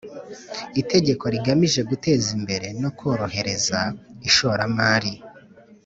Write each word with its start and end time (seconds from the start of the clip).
Itegeko 0.81 1.25
rigamije 1.33 1.81
guteza 1.89 2.27
imbere 2.37 2.67
no 2.81 2.89
korohereza 2.99 3.79
ishoramari 4.29 5.13